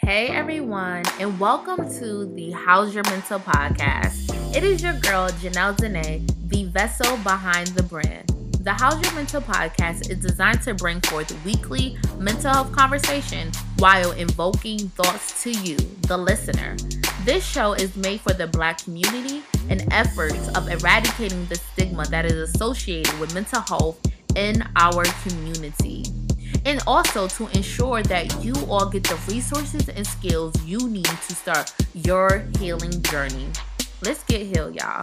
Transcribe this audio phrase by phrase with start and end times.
[0.00, 4.32] Hey everyone, and welcome to the How's Your Mental podcast.
[4.56, 8.28] It is your girl Janelle Dene, the vessel behind the brand.
[8.60, 14.12] The How's Your Mental podcast is designed to bring forth weekly mental health conversation while
[14.12, 15.76] invoking thoughts to you,
[16.06, 16.76] the listener.
[17.24, 22.24] This show is made for the Black community and efforts of eradicating the stigma that
[22.24, 24.00] is associated with mental health
[24.36, 26.04] in our community
[26.64, 31.34] and also to ensure that you all get the resources and skills you need to
[31.34, 33.48] start your healing journey.
[34.02, 35.02] Let's get healed, y'all.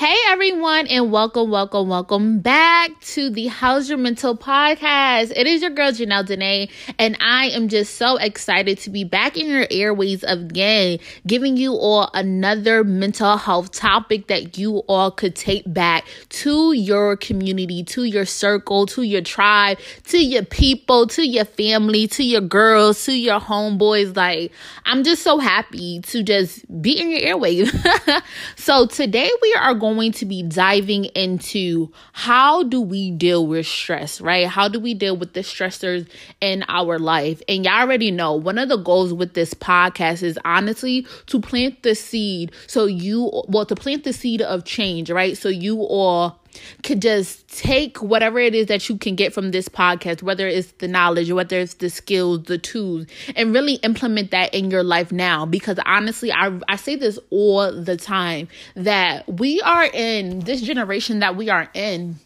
[0.00, 5.30] Hey everyone, and welcome, welcome, welcome back to the How's Your Mental podcast.
[5.36, 9.36] It is your girl Janelle Dene, and I am just so excited to be back
[9.36, 15.36] in your airways again, giving you all another mental health topic that you all could
[15.36, 21.28] take back to your community, to your circle, to your tribe, to your people, to
[21.28, 24.16] your family, to your girls, to your homeboys.
[24.16, 24.50] Like,
[24.86, 27.70] I'm just so happy to just be in your airways.
[28.56, 33.66] so today we are going going to be diving into how do we deal with
[33.66, 34.46] stress, right?
[34.46, 36.08] How do we deal with the stressors
[36.40, 37.42] in our life?
[37.48, 41.82] And y'all already know one of the goals with this podcast is honestly to plant
[41.82, 45.36] the seed so you, well, to plant the seed of change, right?
[45.36, 46.39] So you all
[46.82, 50.72] could just take whatever it is that you can get from this podcast, whether it's
[50.72, 55.12] the knowledge, whether it's the skills, the tools, and really implement that in your life
[55.12, 55.46] now.
[55.46, 61.20] Because honestly, I, I say this all the time that we are in this generation
[61.20, 62.16] that we are in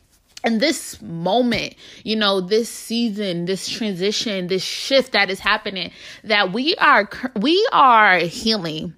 [0.44, 5.91] and this moment, you know, this season, this transition, this shift that is happening,
[6.22, 8.94] that we are we are healing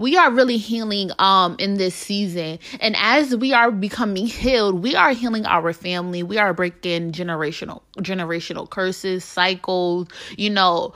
[0.00, 2.58] we are really healing um in this season.
[2.80, 6.22] And as we are becoming healed we are healing our family.
[6.24, 10.94] We are breaking generational generational curses cycles you know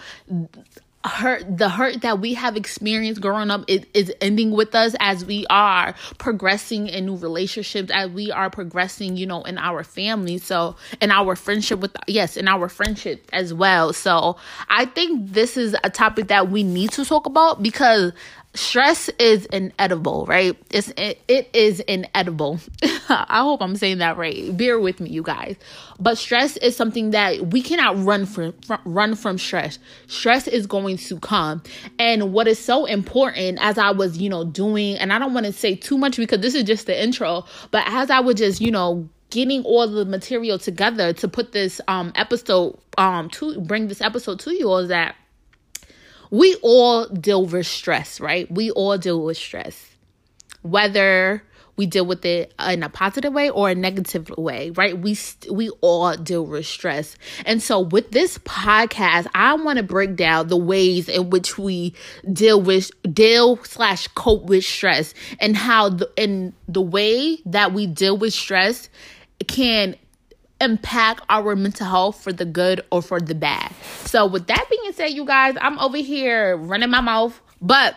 [1.04, 5.22] hurt the hurt that we have experienced growing up is, is ending with us as
[5.22, 10.38] we are progressing in new relationships as we are progressing you know in our family.
[10.38, 13.92] So in our friendship with yes in our friendship as well.
[13.92, 14.36] So
[14.70, 18.12] i think this is a topic that we need to talk about because
[18.54, 20.56] stress is inedible, right?
[20.70, 22.60] It's it, it is inedible.
[23.08, 24.56] I hope I'm saying that right.
[24.56, 25.56] Bear with me, you guys.
[25.98, 29.78] But stress is something that we cannot run from, from run from stress.
[30.06, 31.62] Stress is going to come.
[31.98, 35.46] And what is so important as I was, you know, doing and I don't want
[35.46, 38.60] to say too much because this is just the intro, but as I was just,
[38.60, 43.88] you know, getting all the material together to put this um episode um to bring
[43.88, 45.16] this episode to you all is that
[46.34, 48.50] we all deal with stress, right?
[48.50, 49.90] We all deal with stress.
[50.62, 51.44] Whether
[51.76, 54.98] we deal with it in a positive way or a negative way, right?
[54.98, 57.16] We st- we all deal with stress.
[57.46, 61.94] And so with this podcast, I want to break down the ways in which we
[62.32, 67.86] deal with deal slash cope with stress and how the in the way that we
[67.86, 68.88] deal with stress
[69.46, 69.94] can
[70.64, 73.72] impact our mental health for the good or for the bad.
[74.04, 77.96] So, with that being said, you guys, I'm over here running my mouth, but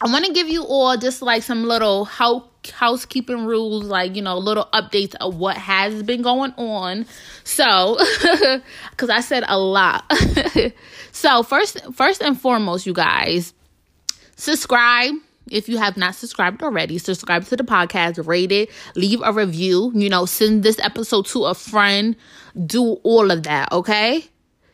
[0.00, 4.22] I want to give you all just like some little house housekeeping rules, like you
[4.22, 7.06] know, little updates of what has been going on.
[7.44, 7.98] So,
[8.90, 10.10] because I said a lot.
[11.12, 13.52] so first, first and foremost, you guys,
[14.36, 15.14] subscribe
[15.54, 19.92] if you have not subscribed already, subscribe to the podcast, rate it, leave a review,
[19.94, 22.16] you know, send this episode to a friend,
[22.66, 24.24] do all of that, okay?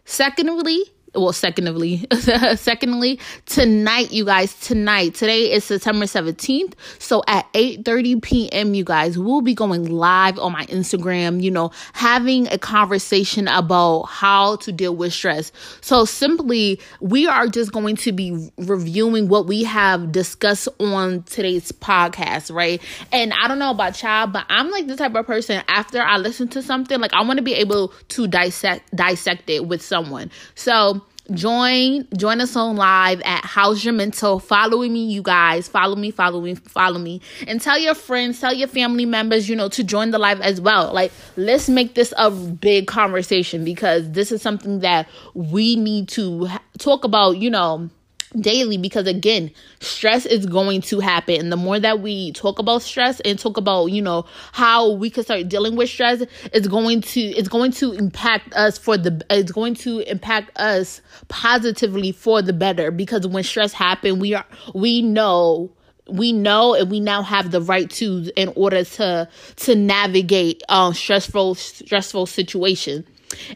[0.06, 0.80] Secondly,
[1.15, 2.06] well secondly
[2.56, 5.15] secondly tonight you guys tonight.
[5.15, 10.38] Today is september 17th so at 8 30 p.m you guys we'll be going live
[10.38, 15.53] on my instagram you know having a conversation about how to deal with stress.
[15.81, 21.72] So simply we are just going to be reviewing what we have discussed on today's
[21.72, 22.81] podcast right?
[23.12, 26.16] And i don't know about y'all but i'm like the type of person after i
[26.16, 30.31] listen to something like i want to be able to dissect dissect it with someone.
[30.55, 31.00] So
[31.32, 34.38] join join us on live at how's your mental?
[34.38, 35.69] Follow me you guys.
[35.69, 37.21] Follow me follow me follow me.
[37.47, 40.61] And tell your friends tell your family members you know to join the live as
[40.61, 40.93] well.
[40.93, 46.49] Like let's make this a big conversation because this is something that we need to
[46.79, 47.91] talk about you know
[48.38, 49.50] daily because again
[49.81, 51.37] stress is going to happen.
[51.41, 55.11] And the more that we talk about stress and talk about you know how we
[55.11, 56.23] can start dealing with stress
[56.53, 61.00] it's going to it's going to impact us for the it's going to impact us
[61.29, 62.91] positively for the better.
[62.91, 65.71] Because when stress happen we are we know
[66.09, 70.93] we know and we now have the right tools in order to to navigate um
[70.93, 73.05] stressful stressful situations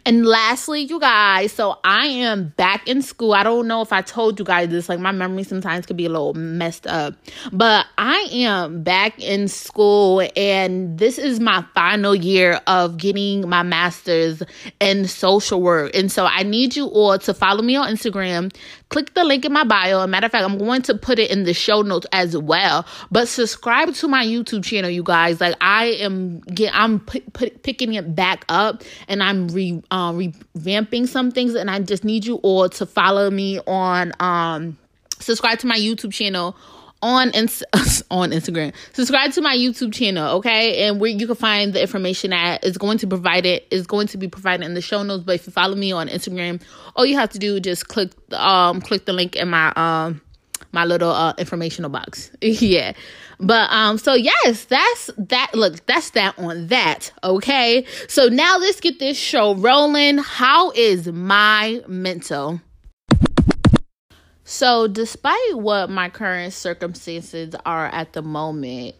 [0.05, 3.35] And lastly, you guys, so I am back in school.
[3.35, 6.07] I don't know if I told you guys this, like my memory sometimes could be
[6.07, 7.15] a little messed up,
[7.53, 13.63] but I am back in school and this is my final year of getting my
[13.63, 14.43] master's
[14.81, 15.95] in social work.
[15.95, 18.55] And so I need you all to follow me on Instagram,
[18.89, 19.99] click the link in my bio.
[19.99, 22.37] As a matter of fact, I'm going to put it in the show notes as
[22.37, 22.87] well.
[23.11, 25.41] But subscribe to my YouTube channel, you guys.
[25.41, 30.13] Like I am get I'm p- p- picking it back up and I'm re uh,
[30.13, 34.79] revamping some things and I just need you all to follow me on um
[35.19, 36.57] subscribe to my YouTube channel
[37.05, 37.29] on
[38.11, 38.73] on Instagram.
[38.95, 40.87] Subscribe to my YouTube channel, okay?
[40.87, 44.07] And where you can find the information at is going to provide it is going
[44.09, 45.23] to be provided in the show notes.
[45.23, 46.63] But if you follow me on Instagram,
[46.97, 50.23] all you have to do is just click um click the link in my um
[50.73, 52.31] my little uh informational box.
[52.41, 52.95] yeah.
[53.39, 57.85] But um so yes, that's that look, that's that on that, okay?
[58.09, 60.19] So now let's get this show rolling.
[60.19, 62.61] How is my mental?
[64.45, 68.95] So, despite what my current circumstances are at the moment,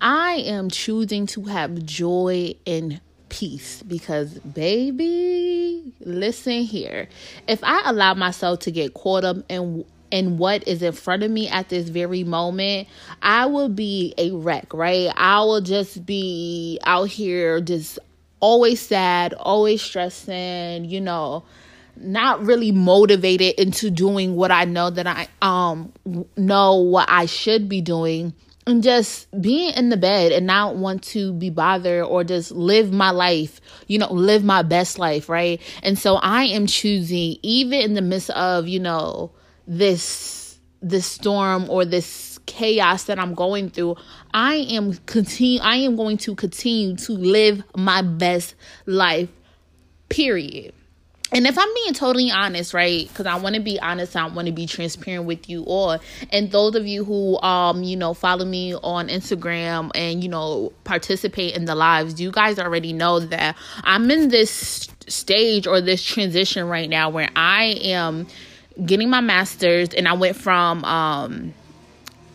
[0.00, 7.08] I am choosing to have joy and peace because, baby, listen here.
[7.46, 11.30] If I allow myself to get caught up in in what is in front of
[11.30, 12.88] me at this very moment,
[13.22, 15.12] I will be a wreck, right?
[15.16, 17.98] I will just be out here just
[18.40, 21.44] always sad, always stressing, you know,
[22.00, 25.92] not really motivated into doing what I know that I um
[26.36, 28.34] know what I should be doing
[28.68, 32.92] and just being in the bed and not want to be bothered or just live
[32.92, 35.60] my life, you know, live my best life, right?
[35.82, 39.32] And so I am choosing even in the midst of, you know,
[39.66, 43.96] this this storm or this chaos that I'm going through,
[44.34, 48.54] I am continue I am going to continue to live my best
[48.86, 49.30] life.
[50.10, 50.74] Period
[51.30, 53.06] and if I'm being totally honest, right?
[53.06, 55.98] Because I want to be honest, I want to be transparent with you all.
[56.30, 60.72] And those of you who, um, you know, follow me on Instagram and you know
[60.84, 66.02] participate in the lives, you guys already know that I'm in this stage or this
[66.02, 68.26] transition right now where I am
[68.84, 71.54] getting my master's, and I went from um.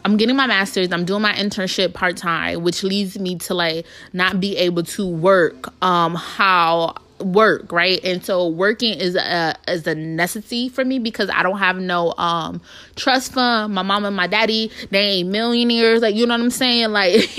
[0.06, 0.92] I'm getting my master's.
[0.92, 5.08] I'm doing my internship part time, which leads me to like not be able to
[5.08, 8.04] work um how work right?
[8.04, 12.14] And so working is a is a necessity for me because i don't have no
[12.18, 12.62] um
[12.96, 13.74] trust fund.
[13.74, 16.02] My mom and my daddy they ain't millionaires.
[16.02, 16.92] Like you know what i'm saying?
[16.92, 17.14] Like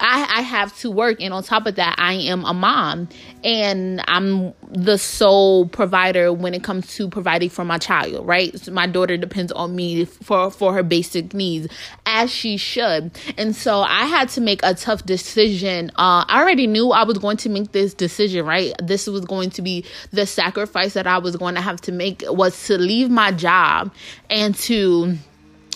[0.00, 1.20] i i have to work.
[1.20, 3.08] And on top of that i am a mom.
[3.44, 8.58] And i'm the sole provider when it comes to providing for my child right?
[8.58, 11.68] So my daughter depends on me for for her basic needs
[12.06, 13.10] as she should.
[13.38, 15.90] And so i had to make a tough decision.
[15.96, 19.50] Uh i already knew i was going to make this decision right this was going
[19.50, 23.10] to be the sacrifice that I was going to have to make was to leave
[23.10, 23.92] my job
[24.28, 25.16] and to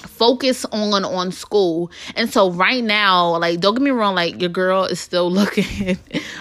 [0.07, 1.91] focus on on school.
[2.17, 5.97] And so right now like don't get me wrong like your girl is still looking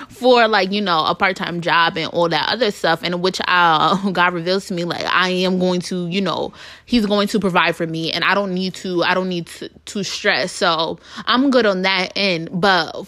[0.10, 4.10] for like you know a part-time job and all that other stuff and which uh
[4.12, 6.54] god reveals to me like i am going to you know
[6.86, 9.70] he's going to provide for me and i don't need to i don't need to,
[9.86, 10.52] to stress.
[10.52, 13.06] So i'm good on that end but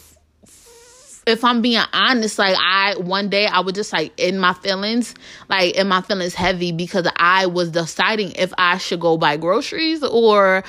[1.25, 5.15] if I'm being honest, like I one day I was just like in my feelings,
[5.49, 10.03] like in my feelings heavy because I was deciding if I should go buy groceries
[10.03, 10.63] or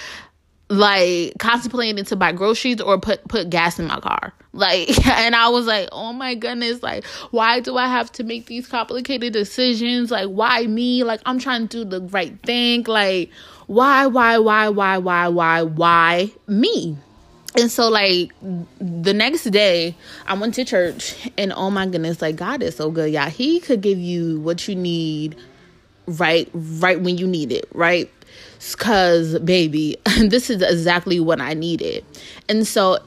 [0.68, 4.32] like contemplating to buy groceries or put put gas in my car.
[4.56, 8.46] Like and I was like, "Oh my goodness, like why do I have to make
[8.46, 10.10] these complicated decisions?
[10.10, 11.04] Like why me?
[11.04, 12.84] Like I'm trying to do the right thing.
[12.84, 13.28] Like
[13.66, 16.96] why why why why why why why me?"
[17.56, 18.32] And so like
[18.78, 19.94] the next day
[20.26, 23.60] i went to church and oh my goodness like god is so good yeah he
[23.60, 25.36] could give you what you need
[26.06, 28.10] right right when you need it right?
[28.72, 32.04] Because baby this is exactly what i needed.
[32.48, 32.98] And so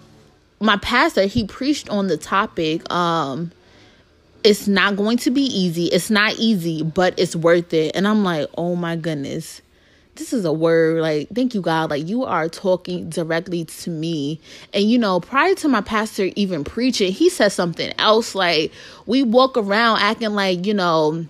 [0.60, 3.52] my pastor he preached on the topic um
[4.44, 7.96] it's not going to be easy it's not easy but it's worth it.
[7.96, 9.62] And i'm like oh my goodness
[10.20, 14.40] this is a word like thank you god like you are talking directly to me
[14.74, 18.72] and you know prior to my pastor even preaching he said something else like
[19.08, 21.26] we walk around acting like you know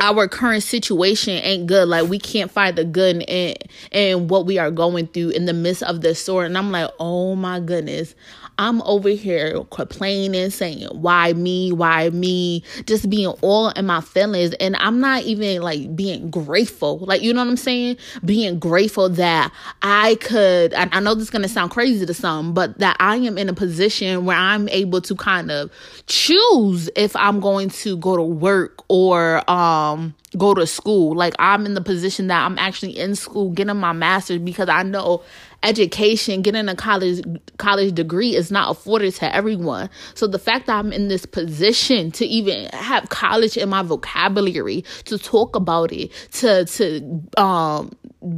[0.00, 1.88] our current situation ain't good.
[1.88, 3.56] Like we can't find the good in
[3.90, 6.46] in what we are going through in the midst of this story.
[6.46, 8.14] And I'm like, oh my goodness.
[8.58, 11.72] I'm over here complaining, saying, why me?
[11.72, 12.64] Why me?
[12.86, 14.52] Just being all in my feelings.
[14.54, 16.98] And I'm not even like being grateful.
[16.98, 17.98] Like, you know what I'm saying?
[18.24, 22.14] Being grateful that I could, I, I know this is going to sound crazy to
[22.14, 25.70] some, but that I am in a position where I'm able to kind of
[26.06, 31.14] choose if I'm going to go to work or, um, go to school.
[31.14, 34.82] Like I'm in the position that I'm actually in school getting my master's because I
[34.82, 35.22] know
[35.62, 37.22] education, getting a college
[37.58, 39.90] college degree is not afforded to everyone.
[40.14, 44.84] So the fact that I'm in this position to even have college in my vocabulary,
[45.06, 47.92] to talk about it, to to um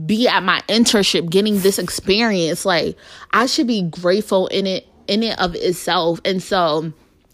[0.06, 2.96] be at my internship getting this experience, like
[3.32, 6.20] I should be grateful in it in it of itself.
[6.24, 6.92] And so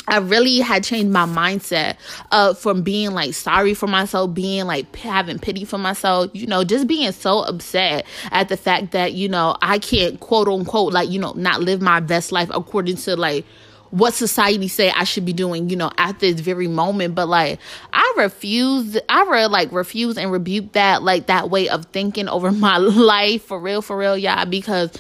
[0.09, 1.97] I really had changed my mindset
[2.31, 6.65] uh, from being like sorry for myself, being like having pity for myself, you know,
[6.65, 11.09] just being so upset at the fact that, you know, I can't quote unquote, like,
[11.11, 13.45] you know, not live my best life according to like
[13.91, 17.15] what society say I should be doing, you know, at this very moment.
[17.15, 17.59] But like
[17.93, 22.53] I refuse I really like refuse and rebuke that like that way of thinking over
[22.53, 24.91] my life for real, for real, y'all, because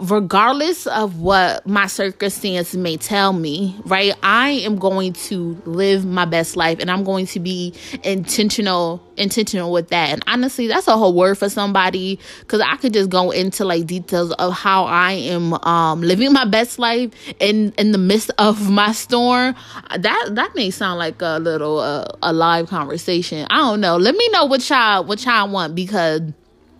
[0.00, 4.14] regardless of what my circumstance may tell me, right?
[4.22, 9.70] I am going to live my best life and I'm going to be intentional intentional
[9.70, 10.08] with that.
[10.10, 13.86] And honestly, that's a whole word for somebody cuz I could just go into like
[13.86, 18.70] details of how I am um living my best life in in the midst of
[18.70, 19.54] my storm.
[19.98, 23.46] That that may sound like a little uh, a live conversation.
[23.50, 23.96] I don't know.
[23.96, 26.22] Let me know what y'all what y'all want because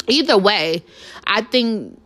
[0.09, 0.83] either way,
[1.26, 1.99] I think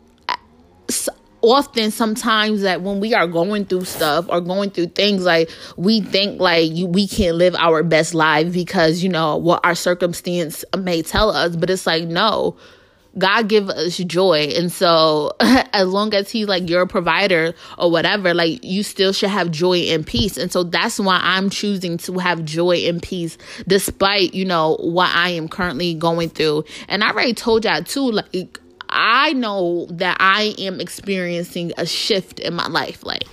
[1.42, 6.00] often sometimes that when we are going through stuff or going through things like we
[6.00, 10.64] think like you, we can't live our best life because you know what our circumstance
[10.76, 12.56] may tell us but it's like no
[13.18, 14.52] God give us joy.
[14.56, 19.30] And so as long as he's like your provider or whatever, like you still should
[19.30, 20.36] have joy and peace.
[20.36, 25.10] And so that's why I'm choosing to have joy and peace despite, you know, what
[25.14, 26.64] I am currently going through.
[26.88, 28.60] And I already told y'all too, like
[28.96, 33.04] I know that I am experiencing a shift in my life.
[33.04, 33.24] Like,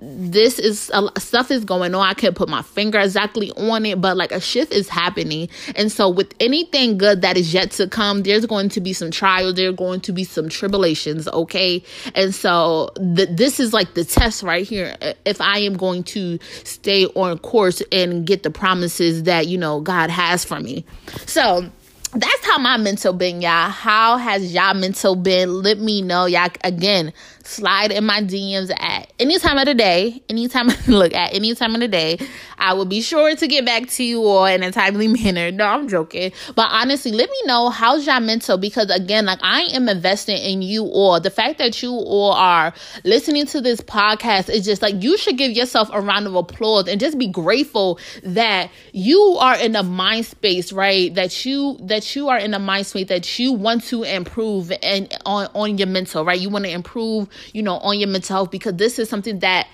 [0.00, 2.06] this is stuff is going on.
[2.06, 5.48] I can't put my finger exactly on it, but like a shift is happening.
[5.76, 9.10] And so, with anything good that is yet to come, there's going to be some
[9.10, 11.82] trials, there's going to be some tribulations, okay?
[12.14, 14.96] And so, the, this is like the test right here.
[15.24, 19.80] If I am going to stay on course and get the promises that, you know,
[19.80, 20.84] God has for me.
[21.26, 21.70] So,
[22.14, 23.68] that's how my mental been, y'all.
[23.68, 25.62] How has y'all mental been?
[25.62, 26.48] Let me know, y'all.
[26.62, 27.12] Again,
[27.46, 30.22] slide in my DMs at any time of the day.
[30.28, 32.18] Anytime, look, at any time of the day.
[32.58, 35.50] I will be sure to get back to you all in a timely manner.
[35.50, 36.32] No, I'm joking.
[36.54, 40.62] But honestly, let me know how's y'all mental because again, like I am investing in
[40.62, 41.20] you all.
[41.20, 42.72] The fact that you all are
[43.04, 46.88] listening to this podcast is just like you should give yourself a round of applause
[46.88, 51.14] and just be grateful that you are in a mind space, right?
[51.14, 55.12] That you that you are in a mind space that you want to improve and
[55.26, 56.40] on on your mental, right?
[56.40, 59.68] You want to improve you know, on your mental health because this is something that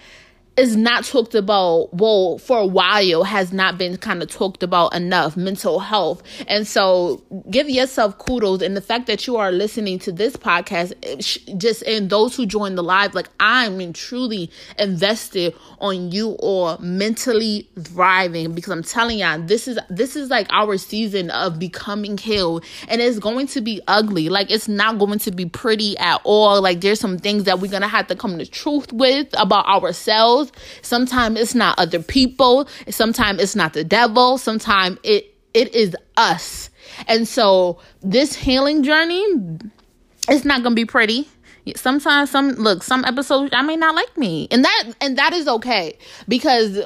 [0.57, 4.95] is not talked about well for a while has not been kind of talked about
[4.95, 6.23] enough mental health.
[6.49, 10.93] And so give yourself kudos and the fact that you are listening to this podcast
[11.03, 11.17] eh,
[11.57, 17.69] just and those who join the live like i'm truly invested on you or mentally
[17.81, 22.65] thriving because i'm telling y'all this is this is like our season of becoming healed
[22.89, 24.29] and it's going to be ugly.
[24.29, 26.61] Like it's not going to be pretty at all.
[26.61, 30.40] Like there's some things that we're gonna have to come to truth with about ourselves
[30.83, 32.69] Sometimes it's not other people.
[32.89, 34.39] Sometimes it's not the devil.
[34.39, 36.71] Sometimes it it is us.
[37.09, 39.25] And so this healing journey,
[40.29, 41.29] it's not gonna be pretty.
[41.77, 44.49] Sometimes some look, some episodes I may not like me.
[44.51, 45.99] And that and that is okay.
[46.29, 46.79] Because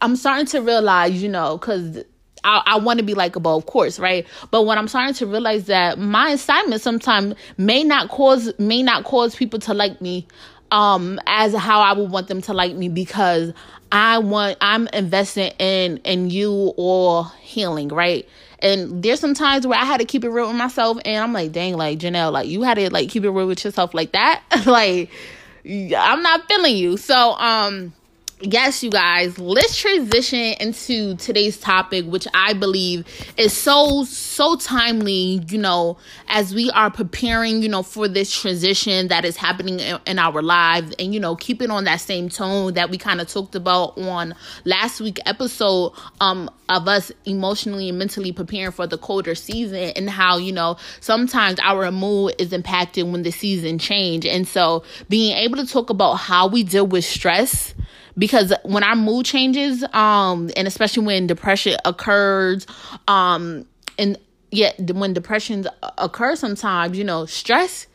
[0.00, 2.04] I'm starting to realize, you know, because
[2.44, 4.26] I, I want to be likable, of course, right?
[4.50, 9.04] But when I'm starting to realize that my assignment sometimes may not cause may not
[9.04, 10.26] cause people to like me
[10.70, 13.52] um as how I would want them to like me because
[13.92, 18.28] I want I'm investing in in you or healing, right?
[18.60, 21.32] And there's some times where I had to keep it real with myself and I'm
[21.32, 24.12] like, dang, like Janelle, like you had to like keep it real with yourself like
[24.12, 24.42] that.
[24.66, 25.10] like
[25.64, 26.96] I'm not feeling you.
[26.96, 27.92] So um
[28.40, 33.04] yes, you guys, let's transition into today's topic, which I believe
[33.36, 39.08] is so, so timely, you know, as we are preparing, you know, for this transition
[39.08, 42.74] that is happening in, in our lives and, you know, keeping on that same tone
[42.74, 47.98] that we kind of talked about on last week episode um of us emotionally and
[47.98, 53.10] mentally preparing for the colder season and how, you know, sometimes our mood is impacted
[53.10, 54.24] when the season change.
[54.24, 57.74] And so being able to talk about how we deal with stress
[58.20, 62.66] because when our mood changes um and especially when depression occurs
[63.08, 63.66] um
[63.98, 64.16] and
[64.50, 65.66] yet when depressions
[65.98, 67.86] occur, sometimes you know stress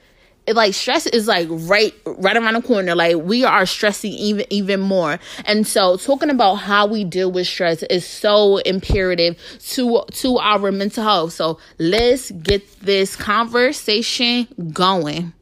[0.47, 2.93] it, like stress is like right right around the corner.
[2.95, 5.19] Like we are stressing even even more.
[5.45, 9.37] And so talking about how we deal with stress is so imperative
[9.69, 11.33] to to our mental health.
[11.33, 15.33] So let's get this conversation going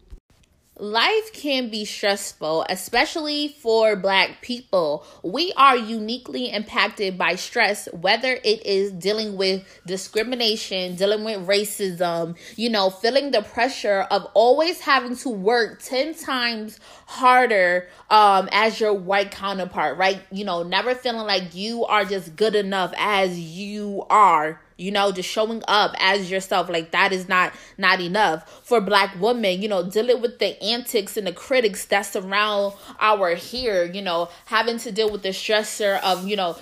[0.80, 5.06] Life can be stressful, especially for Black people.
[5.22, 12.36] We are uniquely impacted by stress, whether it is dealing with discrimination, dealing with racism,
[12.56, 18.80] you know, feeling the pressure of always having to work 10 times harder um, as
[18.80, 20.24] your white counterpart, right?
[20.32, 25.12] You know, never feeling like you are just good enough as you are you know
[25.12, 26.70] just showing up as yourself.
[26.70, 28.62] Like that is not not enough.
[28.64, 33.36] For black women you know dealing with the antics and the critics that surround our
[33.36, 36.58] here you know having to deal with the stressor of you know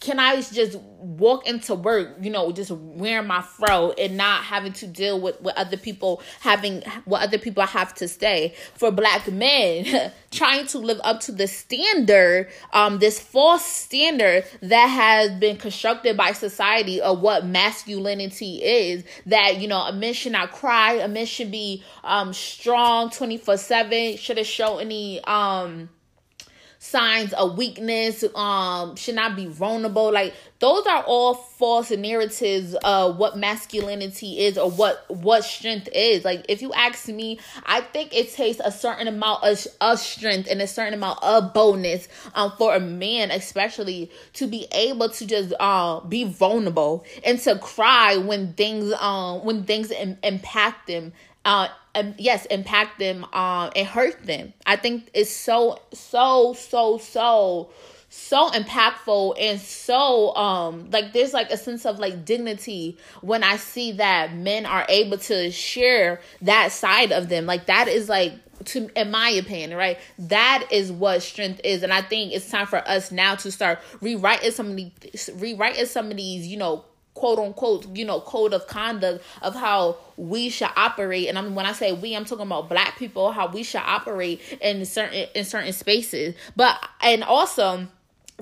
[0.00, 4.72] can I just walk into work, you know, just wearing my fro and not having
[4.74, 8.54] to deal with what other people having, what other people have to say?
[8.74, 14.86] For black men, trying to live up to the standard, um, this false standard that
[14.86, 19.04] has been constructed by society of what masculinity is.
[19.26, 23.36] That you know, a man should not cry, a man should be um strong twenty
[23.36, 25.90] four seven, shouldn't show any um
[26.80, 30.10] signs of weakness, um, should not be vulnerable.
[30.10, 36.24] Like those are all false narratives of what masculinity is or what what strength is.
[36.24, 40.48] Like if you ask me, I think it takes a certain amount of, of strength
[40.50, 45.26] and a certain amount of boldness um for a man especially to be able to
[45.26, 51.12] just uh, be vulnerable and to cry when things um when things Im- impact them
[51.44, 54.52] uh um, yes impact them um and hurt them.
[54.66, 57.70] I think it's so so so so
[58.08, 63.56] so impactful and so um like there's like a sense of like dignity when i
[63.56, 67.46] see that men are able to share that side of them.
[67.46, 68.32] Like that is like
[68.66, 69.98] to in my opinion right?
[70.18, 73.78] That is what strength is and i think it's time for us now to start
[74.00, 76.84] rewriting some of these rewriting some of these you know
[77.20, 81.28] quote unquote, you know, code of conduct of how we should operate.
[81.28, 84.40] And I'm when I say we, I'm talking about black people, how we should operate
[84.62, 86.34] in certain in certain spaces.
[86.56, 87.86] But and also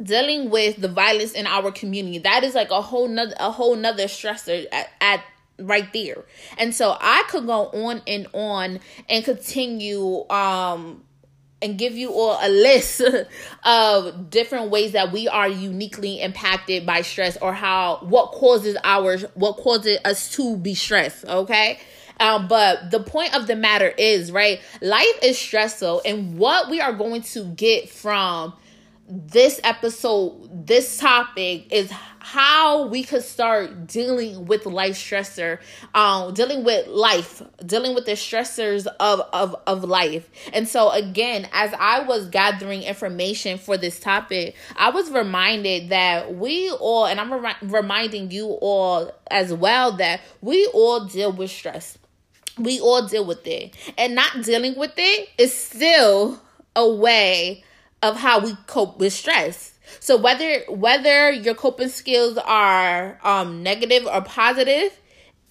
[0.01, 2.19] dealing with the violence in our community.
[2.19, 5.25] That is like a whole nother a whole nother stressor at, at
[5.59, 6.25] right there.
[6.57, 11.03] And so I could go on and on and continue um
[11.61, 13.03] and give you all a list
[13.65, 19.25] of different ways that we are uniquely impacted by stress or how what causes ours
[19.35, 21.79] what causes us to be stressed okay?
[22.21, 26.81] Um, but the point of the matter is right life is stressful and what we
[26.81, 28.55] are going to get from
[29.09, 31.91] this episode, this topic is
[32.29, 35.59] how we could start dealing with life stressor,
[35.95, 40.29] um, dealing with life, dealing with the stressors of, of, of life.
[40.53, 46.35] And so again, as I was gathering information for this topic, I was reminded that
[46.35, 51.51] we all, and I'm re- reminding you all as well, that we all deal with
[51.51, 51.97] stress.
[52.59, 53.75] We all deal with it.
[53.97, 56.43] And not dealing with it is still
[56.77, 57.65] a way
[58.03, 59.78] of how we cope with stress.
[60.01, 64.99] So whether whether your coping skills are um negative or positive,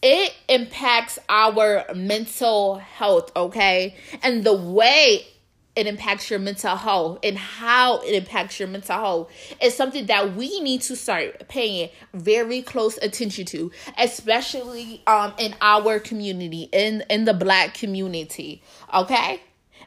[0.01, 3.95] it impacts our mental health, okay?
[4.21, 5.25] And the way
[5.77, 10.35] it impacts your mental health and how it impacts your mental health is something that
[10.35, 17.03] we need to start paying very close attention to especially um in our community in
[17.11, 19.39] in the black community okay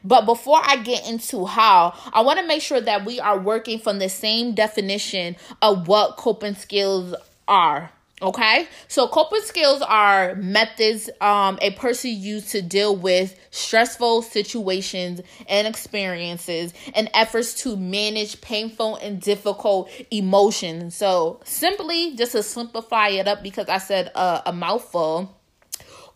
[0.03, 3.79] but before I get into how, I want to make sure that we are working
[3.79, 7.15] from the same definition of what coping skills
[7.47, 7.91] are.
[8.21, 15.21] Okay, so coping skills are methods um, a person uses to deal with stressful situations
[15.49, 20.95] and experiences and efforts to manage painful and difficult emotions.
[20.95, 25.35] So, simply just to simplify it up, because I said uh, a mouthful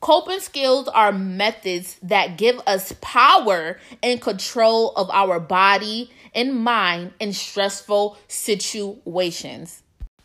[0.06, 7.12] Coping skills are methods that give us power and control of our body and mind
[7.20, 9.82] in stressful situations.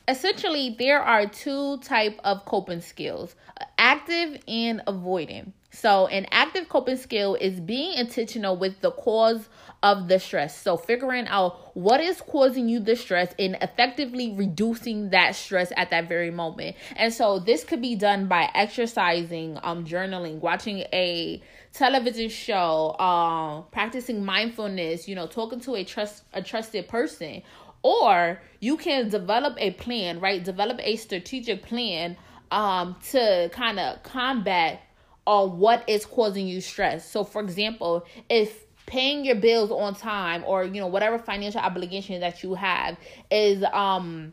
[0.06, 3.34] Essentially, there are two type of coping skills,
[3.78, 5.54] active and avoiding.
[5.70, 9.48] So, an active coping skill is being intentional with the cause
[9.82, 10.60] of the stress.
[10.60, 15.90] So, figuring out what is causing you the stress and effectively reducing that stress at
[15.90, 16.76] that very moment.
[16.96, 23.64] And so, this could be done by exercising, um, journaling, watching a television show, um,
[23.70, 27.42] practicing mindfulness, you know, talking to a trust a trusted person,
[27.82, 30.44] or you can develop a plan, right?
[30.44, 32.16] Develop a strategic plan
[32.50, 34.82] um to kind of combat
[35.24, 37.08] on what is causing you stress.
[37.08, 42.20] So for example, if paying your bills on time or you know whatever financial obligation
[42.20, 42.98] that you have
[43.30, 44.32] is um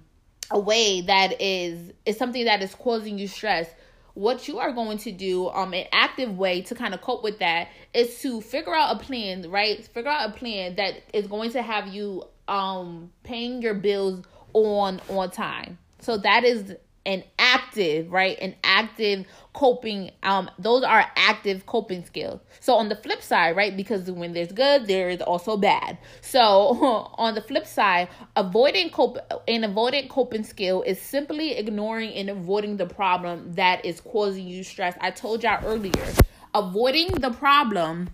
[0.49, 3.69] a way that is is something that is causing you stress.
[4.15, 7.37] What you are going to do um an active way to kind of cope with
[7.37, 9.85] that is to figure out a plan right?
[9.85, 14.99] Figure out a plan that is going to have you um paying your bills on
[15.07, 15.77] on time.
[15.99, 16.75] So that is
[17.07, 18.37] an active, right?
[18.39, 22.41] An active coping um those are active coping skills.
[22.59, 23.75] So on the flip side, right?
[23.75, 25.97] Because when there's good, there is also bad.
[26.21, 26.43] So
[27.17, 29.17] on the flip side, avoiding cope
[29.47, 34.63] an avoidant coping skill is simply ignoring and avoiding the problem that is causing you
[34.63, 34.95] stress.
[34.99, 36.13] I told y'all earlier,
[36.53, 38.09] avoiding the problem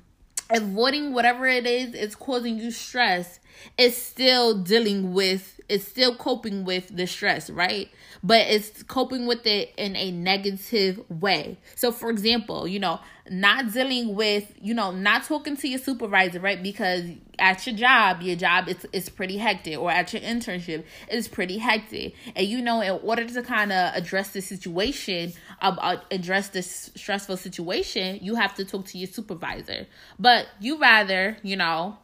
[0.50, 3.40] avoiding whatever it is is causing you stress
[3.78, 7.90] is still dealing with it's still coping with the stress right
[8.24, 11.58] but it's coping with it in a negative way.
[11.76, 16.40] So, for example, you know, not dealing with, you know, not talking to your supervisor,
[16.40, 16.62] right?
[16.64, 17.04] Because
[17.38, 21.58] at your job, your job is, is pretty hectic, or at your internship, it's pretty
[21.58, 22.16] hectic.
[22.34, 27.36] And, you know, in order to kind of address the situation, uh, address this stressful
[27.36, 29.86] situation, you have to talk to your supervisor.
[30.18, 31.98] But you rather, you know,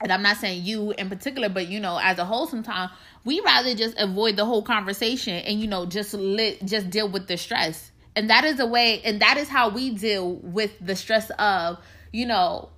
[0.00, 2.90] and I'm not saying you in particular, but you know, as a whole, sometimes
[3.24, 7.26] we rather just avoid the whole conversation and you know just let just deal with
[7.26, 7.92] the stress.
[8.14, 11.78] And that is a way, and that is how we deal with the stress of
[12.12, 12.70] you know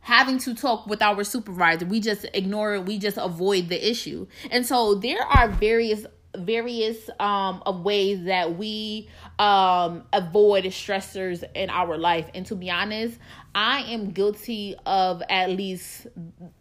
[0.00, 1.86] having to talk with our supervisor.
[1.86, 2.84] We just ignore it.
[2.84, 4.26] We just avoid the issue.
[4.50, 11.70] And so there are various various um of ways that we um avoid stressors in
[11.70, 12.30] our life.
[12.34, 13.18] And to be honest
[13.54, 16.08] i am guilty of at least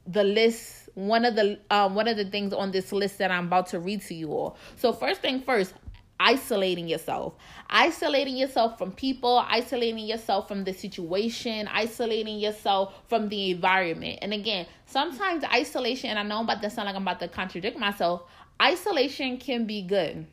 [0.05, 3.47] the list one of the um one of the things on this list that i'm
[3.47, 4.57] about to read to you all.
[4.75, 5.73] So first thing first
[6.19, 7.33] isolating yourself.
[7.69, 14.19] Isolating yourself from people isolating yourself from the situation isolating yourself from the environment.
[14.21, 17.27] And again sometimes isolation and i know i'm about to sound like i'm about to
[17.27, 18.23] contradict myself
[18.61, 20.25] isolation can be good.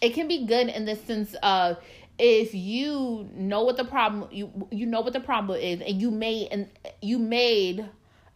[0.00, 1.78] It can be good in the sense of
[2.18, 6.10] if you know what the problem you you know what the problem is and you
[6.10, 6.68] made and
[7.02, 7.86] you made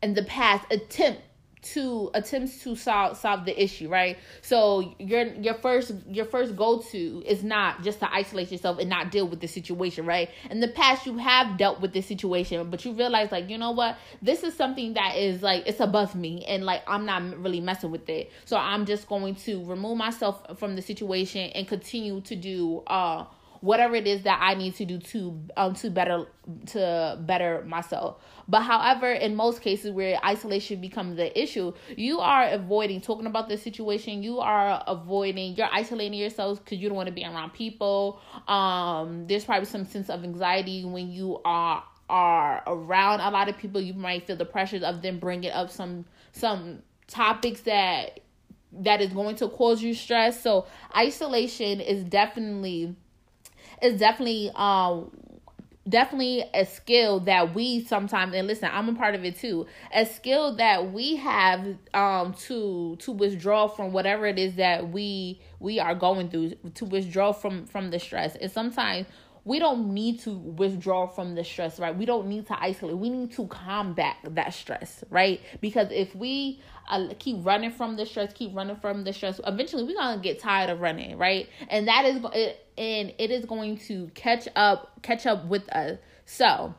[0.02, 1.22] in the past attempt
[1.62, 4.18] to attempts to solve solve the issue, right?
[4.42, 8.88] So your your first your first go to is not just to isolate yourself and
[8.88, 10.30] not deal with the situation, right?
[10.50, 13.72] In the past you have dealt with this situation, but you realize like, you know
[13.72, 13.96] what?
[14.22, 17.90] This is something that is like it's above me and like I'm not really messing
[17.90, 18.30] with it.
[18.44, 23.24] So I'm just going to remove myself from the situation and continue to do uh
[23.60, 26.26] whatever it is that I need to do to um to better
[26.68, 28.16] to better myself.
[28.48, 33.48] But however, in most cases where isolation becomes the issue, you are avoiding talking about
[33.48, 34.22] the situation.
[34.22, 35.56] You are avoiding.
[35.56, 38.20] You're isolating yourselves because you don't want to be around people.
[38.48, 43.56] Um, there's probably some sense of anxiety when you are are around a lot of
[43.56, 43.80] people.
[43.80, 48.20] You might feel the pressures of them bringing up some some topics that
[48.72, 50.42] that is going to cause you stress.
[50.42, 52.96] So isolation is definitely
[53.82, 55.10] is definitely um
[55.88, 60.04] definitely a skill that we sometimes and listen i'm a part of it too a
[60.04, 65.80] skill that we have um to to withdraw from whatever it is that we we
[65.80, 69.06] are going through to withdraw from from the stress and sometimes
[69.44, 71.96] we don't need to withdraw from the stress, right?
[71.96, 72.98] We don't need to isolate.
[72.98, 75.40] We need to combat that stress, right?
[75.60, 79.84] Because if we uh, keep running from the stress, keep running from the stress, eventually
[79.84, 81.48] we're gonna get tired of running, right?
[81.68, 85.98] And that is it, and it is going to catch up, catch up with us.
[86.24, 86.74] So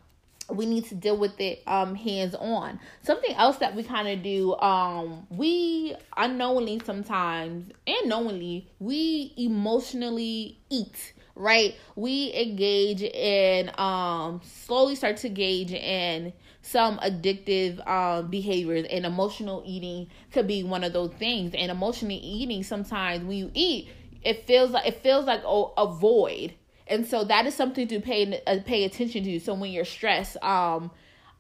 [0.49, 4.21] we need to deal with it um hands on something else that we kind of
[4.21, 11.75] do um we unknowingly sometimes and knowingly we emotionally eat right?
[11.95, 19.63] We engage in um slowly start to gauge in some addictive um behaviors and emotional
[19.65, 21.53] eating could be one of those things.
[21.55, 23.89] And emotional eating sometimes when you eat,
[24.23, 26.53] it feels like it feels like a, a void.
[26.87, 29.39] And so that is something to pay uh, pay attention to.
[29.39, 30.91] So when you're stressed, um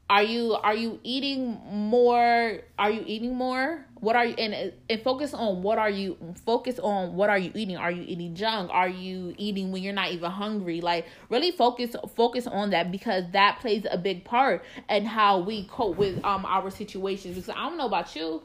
[0.09, 3.85] are you are you eating more are you eating more?
[4.01, 7.51] What are you and, and focus on what are you focus on what are you
[7.55, 7.77] eating?
[7.77, 8.69] Are you eating junk?
[8.73, 10.81] Are you eating when you're not even hungry?
[10.81, 15.65] Like really focus focus on that because that plays a big part in how we
[15.65, 17.35] cope with um our situations.
[17.35, 18.41] Because i don't know about you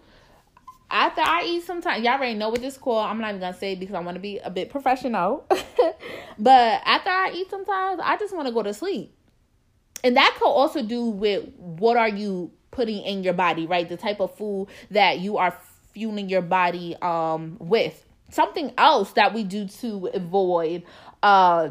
[0.90, 3.06] after I eat sometimes y'all already know what this called.
[3.06, 5.46] I'm not even gonna say because I want to be a bit professional.
[6.38, 9.16] but after I eat sometimes I just want to go to sleep
[10.04, 13.96] and that could also do with what are you putting in your body right the
[13.96, 15.58] type of food that you are
[15.92, 20.82] fueling your body um with something else that we do to avoid
[21.22, 21.68] uh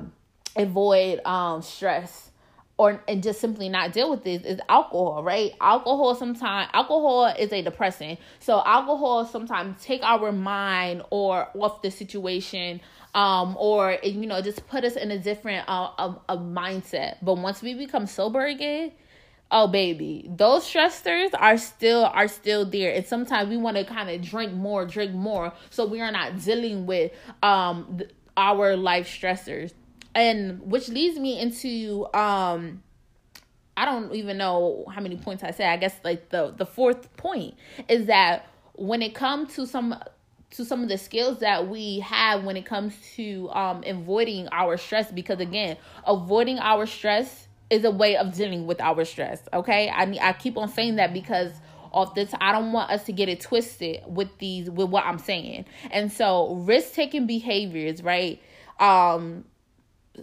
[0.55, 2.31] avoid um stress
[2.77, 5.53] or and just simply not deal with this is alcohol, right?
[5.61, 8.19] Alcohol sometimes alcohol is a depressant.
[8.39, 12.81] So alcohol sometimes take our mind or off the situation
[13.15, 17.15] um, or you know, just put us in a different uh, a, a mindset.
[17.21, 18.91] But once we become sober again,
[19.49, 24.09] oh baby, those stressors are still are still there, and sometimes we want to kind
[24.09, 28.01] of drink more, drink more, so we are not dealing with um
[28.37, 29.71] our life stressors,
[30.15, 32.81] and which leads me into um.
[33.77, 35.67] I don't even know how many points I said.
[35.67, 37.55] I guess like the the fourth point
[37.89, 39.95] is that when it comes to some
[40.51, 44.77] to some of the skills that we have when it comes to um avoiding our
[44.77, 49.89] stress because again avoiding our stress is a way of dealing with our stress okay
[49.89, 51.51] i i keep on saying that because
[51.91, 55.19] of this i don't want us to get it twisted with these with what i'm
[55.19, 58.41] saying and so risk taking behaviors right
[58.79, 59.43] um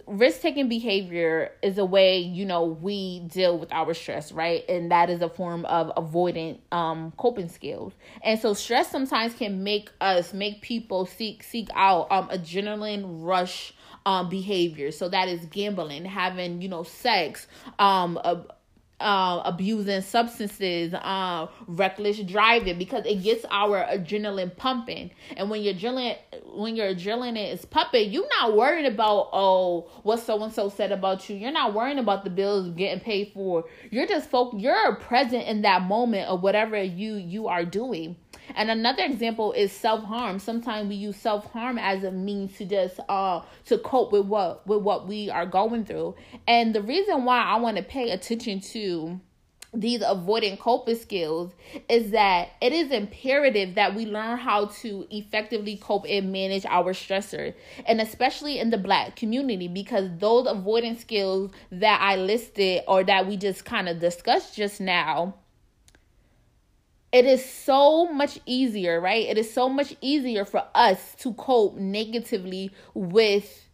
[0.07, 4.67] risk taking behavior is a way you know we deal with our stress right?
[4.67, 7.93] And that is a form of avoidant um coping skills.
[8.23, 13.73] And so stress sometimes can make us make people seek seek out um adrenaline rush
[14.05, 14.91] um behavior.
[14.91, 17.47] So that is gambling having you know sex
[17.79, 18.19] um
[19.03, 25.11] uh, abusing substances, uh, reckless driving, because it gets our adrenaline pumping.
[25.37, 26.17] And when your adrenaline,
[26.55, 30.91] when your adrenaline is pumping, you're not worried about oh what so and so said
[30.91, 31.35] about you.
[31.35, 33.65] You're not worrying about the bills getting paid for.
[33.91, 34.53] You're just folk.
[34.57, 38.15] You're present in that moment of whatever you you are doing.
[38.55, 40.39] And another example is self harm.
[40.39, 44.65] Sometimes we use self harm as a means to just uh to cope with what
[44.67, 46.15] with what we are going through.
[46.47, 49.19] And the reason why I want to pay attention to
[49.73, 51.51] these avoiding coping skills
[51.89, 56.93] is that it is imperative that we learn how to effectively cope and manage our
[56.93, 57.53] stressor
[57.87, 63.27] and especially in the black community because those avoiding skills that I listed or that
[63.27, 65.35] we just kind of discussed just now
[67.13, 69.25] it is so much easier, right?
[69.27, 73.69] It is so much easier for us to cope negatively with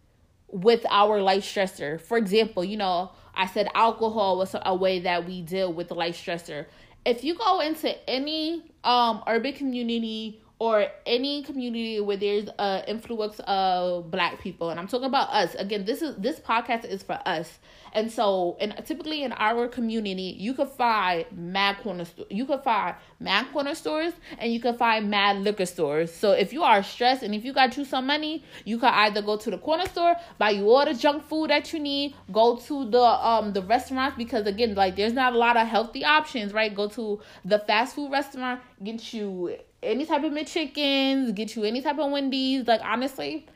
[0.51, 2.01] with our life stressor.
[2.01, 5.95] For example, you know, I said alcohol was a way that we deal with the
[5.95, 6.65] life stressor.
[7.05, 13.39] If you go into any um urban community or any community where there's a influence
[13.47, 14.69] of black people.
[14.69, 15.55] And i'm talking about us.
[15.55, 17.59] Again this is this podcast is for us.
[17.93, 22.95] And so and typically in our community you could find mad corner you could find
[23.21, 26.13] mad corner stores and you could find mad liquor stores.
[26.13, 29.21] So if you are stressed and if you got you some money you could either
[29.21, 32.57] go to the corner store buy you all the junk food that you need go
[32.57, 36.51] to the um the restaurants because again like there's not a lot of healthy options
[36.51, 36.75] right?
[36.75, 41.81] Go to the fast food restaurant get you any type of McChickens, get you any
[41.81, 42.67] type of Wendy's.
[42.67, 43.47] Like honestly,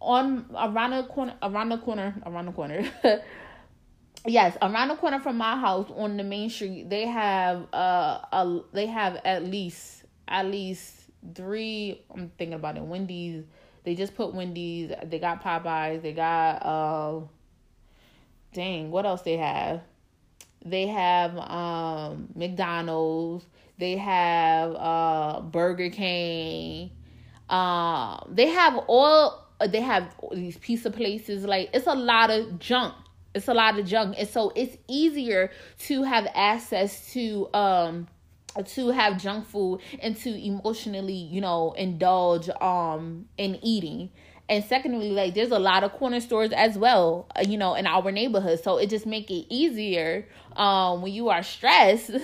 [0.00, 2.90] on around the corner, around the corner, around the corner.
[4.26, 8.60] yes, around the corner from my house on the main street, they have uh a
[8.72, 10.94] they have at least at least
[11.34, 12.02] three.
[12.14, 12.82] I'm thinking about it.
[12.82, 13.44] Wendy's.
[13.84, 14.92] They just put Wendy's.
[15.04, 16.02] They got Popeyes.
[16.02, 17.20] They got uh.
[18.52, 19.82] Dang, what else they have?
[20.64, 23.44] They have um McDonald's.
[23.78, 26.90] They have uh Burger King.
[27.48, 29.46] Um, they have all.
[29.68, 31.44] They have these pizza places.
[31.44, 32.94] Like it's a lot of junk.
[33.34, 35.50] It's a lot of junk, and so it's easier
[35.80, 38.08] to have access to um
[38.62, 44.10] to have junk food and to emotionally, you know, indulge um in eating.
[44.48, 47.86] And secondly, like there's a lot of corner stores as well, uh, you know, in
[47.86, 48.62] our neighborhood.
[48.62, 52.10] So it just make it easier um when you are stressed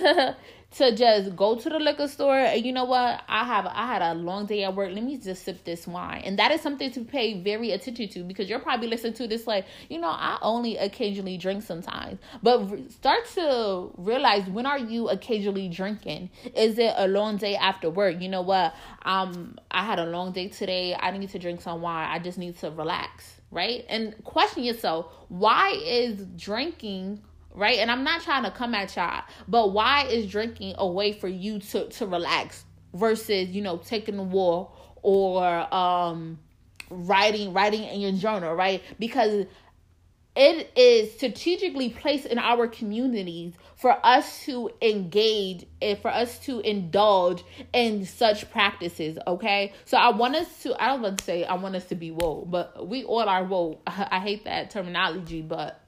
[0.71, 2.37] to just go to the liquor store.
[2.37, 3.21] And you know what?
[3.27, 4.91] I have i had a long day at work.
[4.93, 6.21] Let me just sip this wine.
[6.23, 9.47] And that is something to pay very attention to because you're probably listening to this
[9.47, 12.19] like you know i only occasionally drink sometimes.
[12.41, 16.29] But start to realize when are you occasionally drinking?
[16.55, 18.21] Is it a long day after work?
[18.21, 18.73] You know what?
[19.03, 20.95] Um i had a long day today.
[20.97, 22.07] I need to drink some wine.
[22.09, 23.85] I just need to relax right?
[23.89, 27.21] And question yourself why is drinking
[27.53, 27.79] right?
[27.79, 31.27] And I'm not trying to come at y'all, but why is drinking a way for
[31.27, 36.39] you to to relax versus you know taking a walk or um
[36.89, 38.83] writing writing in your journal, right?
[38.99, 39.45] Because
[40.35, 46.61] it is strategically placed in our communities for us to engage and for us to
[46.61, 51.43] indulge in such practices okay so i want us to i don't want to say
[51.43, 55.41] i want us to be woke but we all are woke i hate that terminology
[55.41, 55.81] but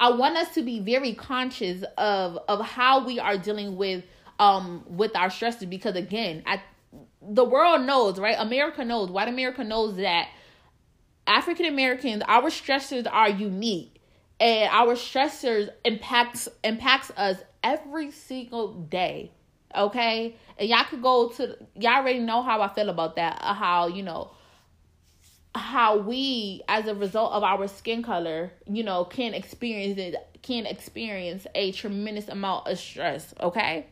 [0.00, 4.04] i want us to be very conscious of of how we are dealing with
[4.38, 6.62] um with our stresses because again I,
[7.22, 10.28] the world knows right america knows white america knows that
[11.28, 14.00] African Americans, our stressors are unique
[14.40, 19.30] and our stressors impacts impacts us every single day.
[19.76, 20.36] Okay?
[20.58, 23.38] And y'all could go to y'all already know how I feel about that.
[23.42, 24.30] Uh, how, you know,
[25.58, 30.66] how we as a result of our skin color, you know, can experience it can
[30.66, 33.86] experience a tremendous amount of stress, okay?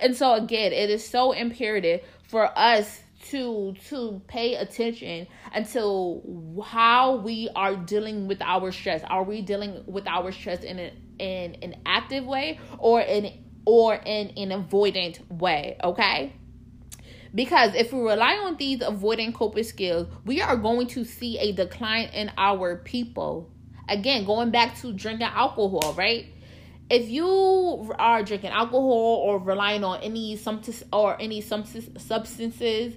[0.00, 3.00] And so again, it is so imperative for us
[3.30, 9.02] to to pay attention until how we are dealing with our stress.
[9.04, 13.94] Are we dealing with our stress in an in an active way or in or
[13.94, 15.78] in an avoidant way?
[15.82, 16.34] Okay.
[17.34, 21.52] Because if we rely on these avoidant coping skills, we are going to see a
[21.52, 23.50] decline in our people.
[23.88, 26.26] Again, going back to drinking alcohol, right?
[26.90, 30.38] if you are drinking alcohol or relying on any
[30.92, 32.94] or any substances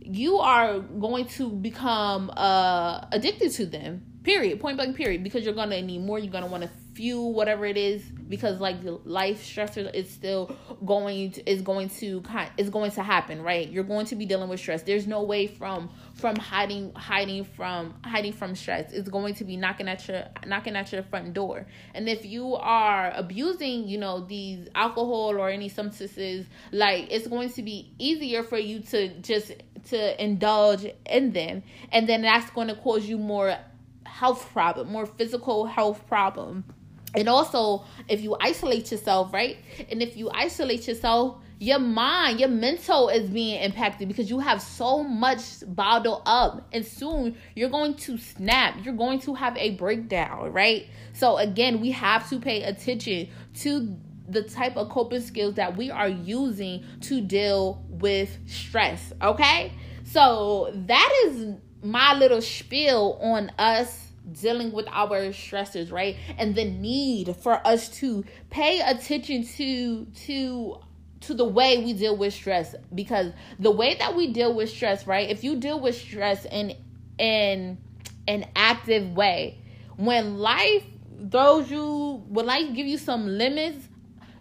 [0.00, 5.54] you are going to become uh addicted to them period point blank period because you're
[5.54, 9.88] gonna need more you're gonna want to fuel whatever it is because like life stressor
[9.94, 10.50] is still
[10.84, 12.20] going to, is going to
[12.56, 13.70] is going to happen right?
[13.70, 14.82] You're going to be dealing with stress.
[14.82, 18.92] There's no way from from hiding hiding from hiding from stress.
[18.92, 21.68] It's going to be knocking at your knocking at your front door.
[21.94, 27.50] And if you are abusing you know these alcohol or any substances like it's going
[27.50, 29.52] to be easier for you to just
[29.90, 31.62] to indulge in them.
[31.92, 33.56] And then that's going to cause you more
[34.04, 36.64] health problem more physical health problem
[37.14, 39.56] and also if you isolate yourself right?
[39.90, 44.62] And if you isolate yourself your mind your mental is being impacted because you have
[44.62, 46.68] so much bottled up.
[46.72, 48.76] And soon you're going to snap.
[48.84, 50.86] You're going to have a breakdown right?
[51.12, 53.28] So again we have to pay attention
[53.60, 53.96] to
[54.28, 59.72] the type of coping skills that we are using to deal with stress okay?
[60.04, 66.16] So that is my little spiel on us dealing with our stressors, right?
[66.36, 70.80] And the need for us to pay attention to to
[71.20, 75.06] to the way we deal with stress because the way that we deal with stress,
[75.06, 75.28] right?
[75.28, 76.74] If you deal with stress in
[77.18, 77.78] in
[78.26, 79.58] an active way,
[79.96, 80.84] when life
[81.30, 83.88] throws you, when life give you some limits,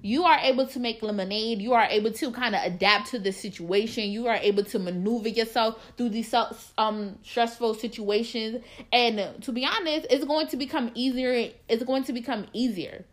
[0.02, 1.62] you are able to make lemonade.
[1.62, 4.10] You are able to kind of adapt to the situation.
[4.10, 6.34] You are able to maneuver yourself through these
[6.78, 8.64] um stressful situations.
[8.92, 11.52] And to be honest, it's going to become easier.
[11.68, 13.06] It's going to become easier.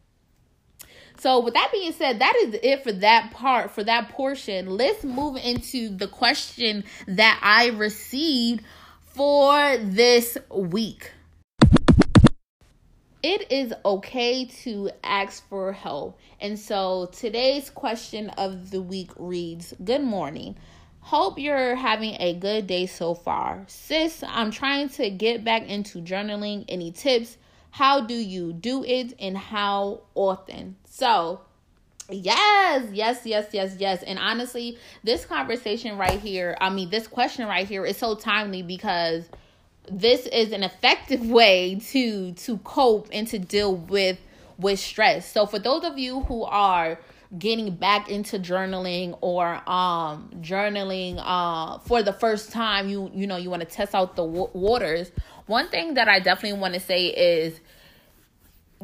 [1.18, 4.68] So, with that being said, that is it for that part, for that portion.
[4.76, 8.64] Let's move into the question that I received
[9.14, 11.12] for this week
[13.24, 16.18] it is okay to ask for help.
[16.42, 20.56] And so today's question of the week reads Good morning.
[21.00, 23.64] Hope you're having a good day so far.
[23.66, 26.66] Sis, I'm trying to get back into journaling.
[26.68, 27.38] Any tips?
[27.70, 30.76] How do you do it and how often?
[30.84, 31.40] So,
[32.10, 34.02] Yes, yes, yes, yes, yes.
[34.02, 38.60] And honestly, this conversation right here, I mean, this question right here is so timely
[38.60, 39.24] because
[39.90, 44.18] this is an effective way to to cope and to deal with
[44.58, 45.30] with stress.
[45.30, 46.98] So for those of you who are
[47.38, 53.36] getting back into journaling or um journaling uh for the first time you you know
[53.36, 55.10] you want to test out the w- waters
[55.46, 57.58] one thing that i definitely want to say is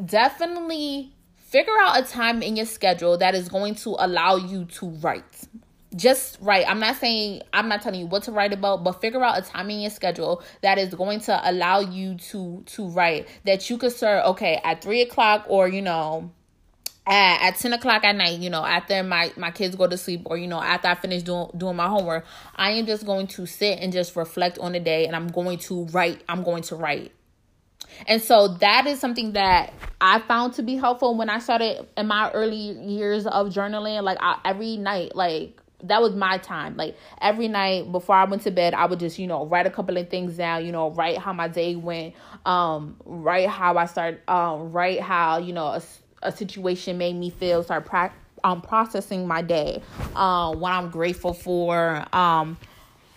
[0.05, 4.87] definitely figure out a time in your schedule that is going to allow you to
[4.87, 5.47] write
[5.97, 6.69] just write.
[6.69, 9.43] I'm not saying I'm not telling you what to write about, but figure out a
[9.43, 13.29] time in your schedule that is going to allow you to to write.
[13.45, 16.31] That you could serve okay at three o'clock or you know
[17.07, 20.23] at, at 10 o'clock at night, you know, after my, my kids go to sleep
[20.27, 22.25] or, you know, after I finish doing, doing my homework,
[22.55, 25.59] I am just going to sit and just reflect on the day and I'm going
[25.61, 26.23] to write.
[26.29, 27.13] I'm going to write.
[28.07, 32.07] And so that is something that I found to be helpful when I started in
[32.07, 34.03] my early years of journaling.
[34.03, 36.77] Like I, every night, like that was my time.
[36.77, 39.71] Like every night before I went to bed, I would just, you know, write a
[39.71, 42.15] couple of things down, you know, write how my day went,
[42.45, 45.83] um, write how I started, um, write how, you know, a,
[46.23, 48.13] a situation made me feel, start pra-
[48.45, 49.83] um, processing my day,
[50.15, 52.05] uh, what I'm grateful for.
[52.15, 52.57] Um,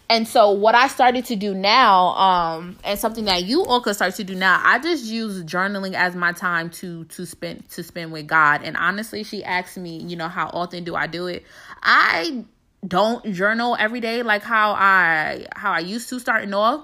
[0.09, 3.95] and so what I started to do now, um, and something that you all could
[3.95, 7.83] start to do now, I just use journaling as my time to to spend to
[7.83, 8.61] spend with God.
[8.63, 11.43] And honestly, she asked me, you know, how often do I do it?
[11.81, 12.43] I
[12.87, 16.83] don't journal every day like how I how I used to starting off.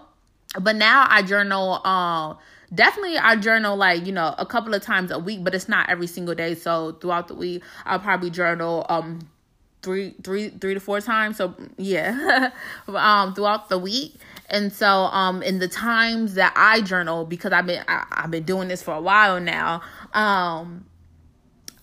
[0.59, 2.37] But now I journal um
[2.73, 5.89] definitely I journal like, you know, a couple of times a week, but it's not
[5.89, 6.55] every single day.
[6.55, 9.19] So throughout the week I'll probably journal um
[9.81, 11.37] three three three to four times.
[11.37, 12.51] So yeah.
[12.87, 14.15] um throughout the week.
[14.49, 18.43] And so um in the times that I journal because I've been I, I've been
[18.43, 19.81] doing this for a while now,
[20.13, 20.85] um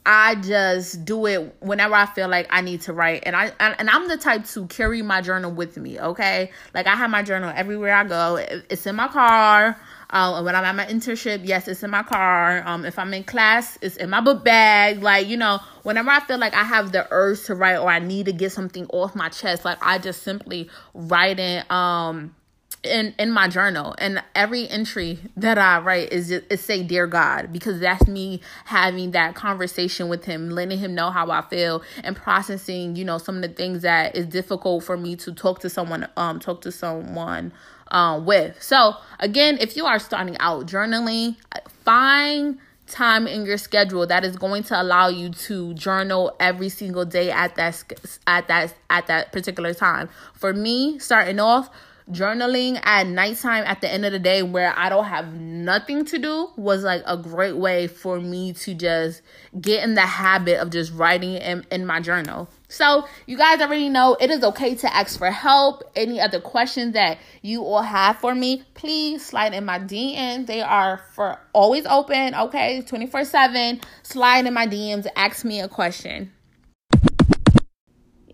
[0.08, 3.24] I just do it whenever I feel like I need to write.
[3.26, 6.52] And I and I'm the type to carry my journal with me, okay?
[6.72, 8.36] Like I have my journal everywhere I go.
[8.36, 9.76] It's in my car.
[10.10, 12.62] Um, when I'm at my internship, yes, it's in my car.
[12.64, 15.02] Um, if I'm in class, it's in my book bag.
[15.02, 17.98] Like, you know, whenever I feel like I have the urge to write or I
[17.98, 21.68] need to get something off my chest, like I just simply write it.
[21.68, 22.36] Um,
[22.82, 27.52] in in my journal and every entry that i write is is say dear god
[27.52, 32.14] because that's me having that conversation with him letting him know how i feel and
[32.14, 35.68] processing you know some of the things that is difficult for me to talk to
[35.68, 37.52] someone um talk to someone
[37.90, 38.60] um with.
[38.62, 41.36] So again if you are starting out journaling
[41.84, 47.04] find time in your schedule that is going to allow you to journal every single
[47.04, 47.82] day at that
[48.26, 50.08] at that at that particular time.
[50.34, 51.70] For me starting off
[52.10, 56.18] journaling at nighttime at the end of the day where I don't have nothing to
[56.18, 59.22] do was like a great way for me to just
[59.60, 62.48] get in the habit of just writing in, in my journal.
[62.68, 65.82] So, you guys already know it is okay to ask for help.
[65.94, 70.46] Any other questions that you all have for me, please slide in my DM.
[70.46, 72.82] They are for always open, okay?
[72.82, 73.80] 24 7.
[74.02, 76.32] Slide in my DMs, ask me a question.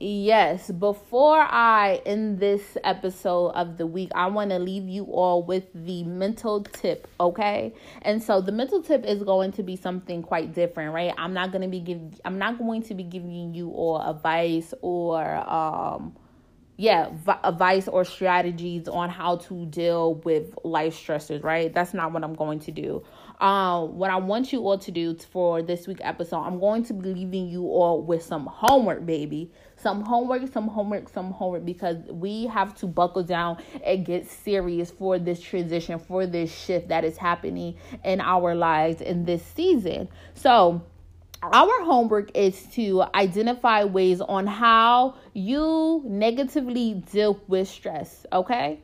[0.05, 5.44] Yes, before I end this episode of the week, I want to leave you all
[5.44, 7.72] with the mental tip, okay?
[8.03, 11.14] And so the mental tip is going to be something quite different, right?
[11.16, 14.74] I'm not going to be giving I'm not going to be giving you all advice
[14.80, 16.16] or um
[16.78, 21.72] yeah, v- advice or strategies on how to deal with life stressors, right?
[21.72, 23.05] That's not what I'm going to do.
[23.40, 26.94] Um, what I want you all to do for this week episode, I'm going to
[26.94, 29.53] be leaving you all with some homework, baby
[29.83, 34.91] some homework, some homework, some homework because we have to buckle down and get serious
[34.91, 40.09] for this transition, for this shift that is happening in our lives in this season.
[40.35, 40.83] So,
[41.43, 48.78] our homework is to identify ways on how you negatively deal with stress, okay?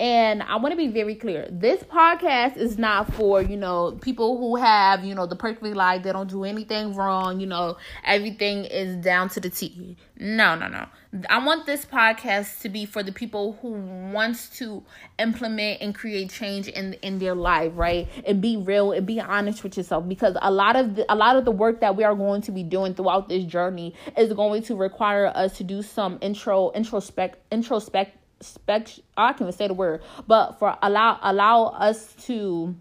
[0.00, 1.46] And I want to be very clear.
[1.50, 6.02] This podcast is not for, you know, people who have, you know, the perfect life.
[6.02, 7.38] They don't do anything wrong.
[7.38, 9.98] You know, everything is down to the T.
[10.18, 10.86] No, no, no.
[11.28, 13.72] I want this podcast to be for the people who
[14.12, 14.82] wants to
[15.18, 18.08] implement and create change in in their life, right?
[18.26, 21.36] And be real and be honest with yourself because a lot of the, a lot
[21.36, 24.62] of the work that we are going to be doing throughout this journey is going
[24.62, 29.74] to require us to do some intro introspect introspect spec I can't even say the
[29.74, 32.74] word, but for allow allow us to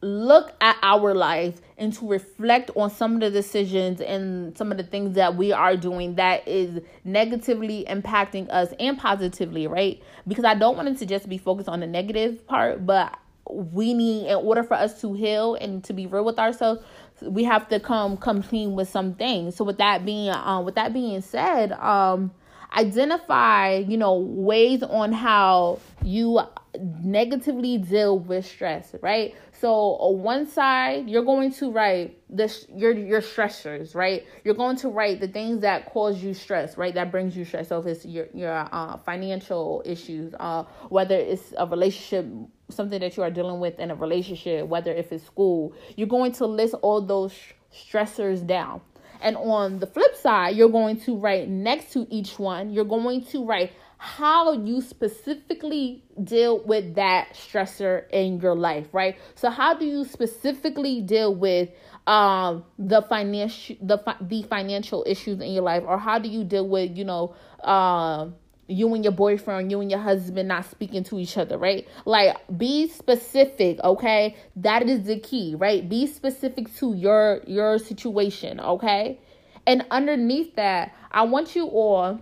[0.00, 4.78] look at our life and to reflect on some of the decisions and some of
[4.78, 10.00] the things that we are doing that is negatively impacting us and positively, right?
[10.28, 13.18] Because I don't want it to just be focused on the negative part, but
[13.50, 16.80] we need in order for us to heal and to be real with ourselves
[17.22, 20.74] we have to come come clean with some things so with that being um with
[20.74, 22.30] that being said um
[22.72, 26.40] identify, you know, ways on how you
[26.78, 29.34] negatively deal with stress, right?
[29.52, 34.24] So on one side, you're going to write the your your stressors, right?
[34.44, 36.94] You're going to write the things that cause you stress, right?
[36.94, 37.68] That brings you stress.
[37.68, 42.30] So if it's your your uh, financial issues, uh, whether it's a relationship,
[42.68, 46.32] something that you are dealing with in a relationship, whether if it's school, you're going
[46.32, 47.34] to list all those
[47.74, 48.80] stressors down.
[49.20, 53.24] And on the flip side, you're going to write next to each one, you're going
[53.26, 59.16] to write how you specifically deal with that stressor in your life, right?
[59.34, 61.70] So how do you specifically deal with
[62.06, 66.66] um the financial the the financial issues in your life or how do you deal
[66.66, 68.28] with, you know, um uh,
[68.68, 71.88] you and your boyfriend, you and your husband not speaking to each other, right?
[72.04, 74.36] Like be specific, okay?
[74.56, 75.88] That is the key, right?
[75.88, 79.18] Be specific to your your situation, okay?
[79.66, 82.20] And underneath that, I want you all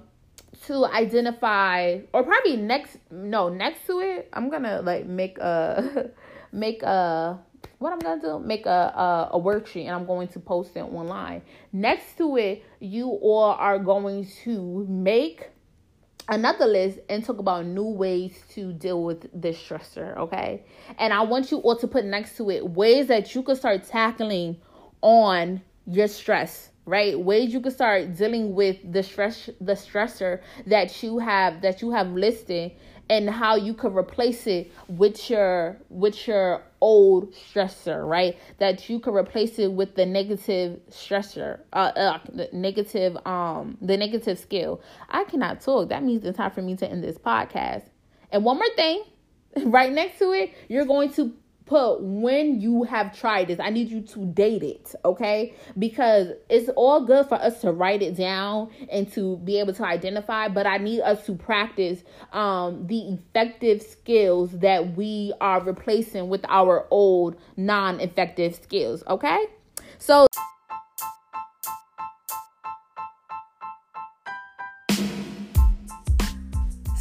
[0.67, 6.11] to identify or probably next no, next to it, I'm going to like make a
[6.53, 7.39] make a
[7.79, 10.81] what I'm gonna do, make a, a, a worksheet and I'm going to post it
[10.81, 11.43] online.
[11.73, 15.51] Next to it, you all are going to make
[16.29, 20.65] another list and talk about new ways to deal with this stressor, okay?
[20.99, 23.85] And I want you all to put next to it ways that you can start
[23.85, 24.57] tackling
[25.03, 31.03] on your stress right ways you can start dealing with the stress the stressor that
[31.03, 32.73] you have that you have listed
[33.09, 38.37] and how you could replace it with your with your old stressor right?
[38.59, 43.97] That you could replace it with the negative stressor uh, uh the negative um the
[43.97, 44.81] negative skill.
[45.09, 45.89] I cannot talk.
[45.89, 47.85] That means it's time for me to end this podcast.
[48.31, 49.05] And one more thing
[49.65, 51.33] right next to it you're going to
[51.67, 53.61] put when you have tried this.
[53.61, 55.55] I need you to date it, okay?
[55.79, 59.85] Because it's all good for us to write it down and to be able to
[59.85, 62.03] identify, but I need us to practice
[62.33, 69.47] um, the effective skills that we are replacing with our old non effective skills, okay?
[69.99, 70.27] So,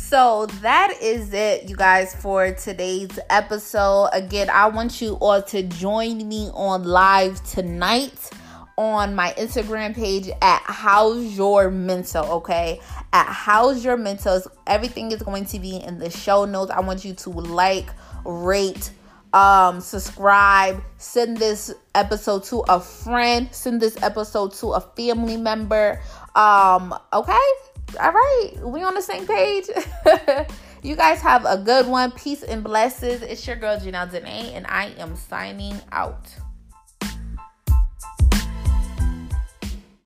[0.08, 4.10] So that is it, you guys, for today's episode.
[4.14, 8.30] Again, I want you all to join me on live tonight
[8.78, 12.82] on my Instagram page at How's Your Mental, okay?
[13.14, 14.43] At How's Your Mental.
[14.68, 16.70] Everything is going to be in the show notes.
[16.70, 17.88] I want you to like,
[18.26, 18.91] rate,
[19.34, 25.99] um, subscribe, send this episode to a friend, send this episode to a family member.
[26.36, 27.74] Um, okay?
[27.99, 29.65] All right, we on the same page.
[30.83, 32.11] you guys have a good one.
[32.11, 33.21] Peace and blessings.
[33.21, 36.27] It's your girl Janelle Dene, and I am signing out.